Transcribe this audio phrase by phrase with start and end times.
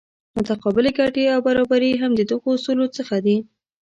[0.35, 3.37] متقابلې ګټې او برابري هم د دغو اصولو څخه دي.